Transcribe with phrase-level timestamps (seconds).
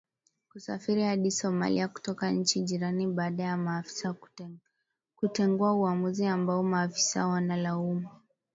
[0.51, 4.15] kusafiri hadi Somalia kutoka nchi jirani baada ya maafisa
[5.19, 8.09] kutengua uamuzi ambao maafisa wanalaumu